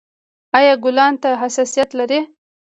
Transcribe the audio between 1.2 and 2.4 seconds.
ته حساسیت لرئ؟